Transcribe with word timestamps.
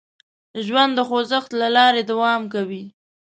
ژوند 0.65 0.91
د 0.95 0.99
خوځښت 1.07 1.51
له 1.61 1.67
لارې 1.75 2.01
دوام 2.11 2.41
کوي. 2.53 2.83